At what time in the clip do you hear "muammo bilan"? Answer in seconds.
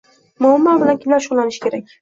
0.45-0.99